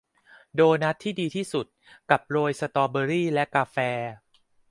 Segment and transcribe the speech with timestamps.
[0.55, 1.65] โดนัทที่ดีที่สุด
[2.09, 3.77] กับโรยสตรอเบอร์รี่และกาแฟ